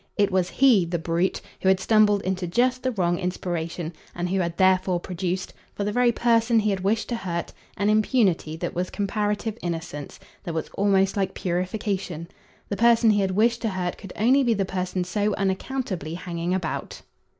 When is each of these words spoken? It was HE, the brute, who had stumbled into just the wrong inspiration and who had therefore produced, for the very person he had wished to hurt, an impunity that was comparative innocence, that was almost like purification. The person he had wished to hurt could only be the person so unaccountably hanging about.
It 0.17 0.31
was 0.31 0.49
HE, 0.49 0.85
the 0.85 0.97
brute, 0.97 1.41
who 1.61 1.67
had 1.67 1.79
stumbled 1.79 2.23
into 2.23 2.47
just 2.47 2.81
the 2.81 2.89
wrong 2.93 3.19
inspiration 3.19 3.93
and 4.15 4.27
who 4.29 4.39
had 4.39 4.57
therefore 4.57 4.99
produced, 4.99 5.53
for 5.75 5.83
the 5.83 5.91
very 5.91 6.11
person 6.11 6.59
he 6.59 6.71
had 6.71 6.79
wished 6.79 7.07
to 7.09 7.15
hurt, 7.15 7.53
an 7.77 7.87
impunity 7.87 8.57
that 8.57 8.73
was 8.73 8.89
comparative 8.89 9.59
innocence, 9.61 10.19
that 10.43 10.55
was 10.55 10.69
almost 10.69 11.15
like 11.15 11.35
purification. 11.35 12.27
The 12.69 12.77
person 12.77 13.11
he 13.11 13.21
had 13.21 13.29
wished 13.29 13.61
to 13.61 13.69
hurt 13.69 13.99
could 13.99 14.11
only 14.15 14.43
be 14.43 14.55
the 14.55 14.65
person 14.65 15.03
so 15.03 15.35
unaccountably 15.35 16.15
hanging 16.15 16.55
about. 16.55 17.03